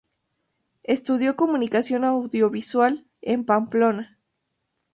Estudió 0.81 1.35
Comunicación 1.35 2.03
Audiovisual 2.05 3.05
en 3.21 3.45
Pamplona. 3.45 4.17